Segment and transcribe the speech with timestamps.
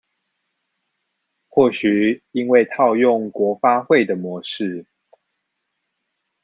[1.47, 4.87] 或許因為套用國發會的模式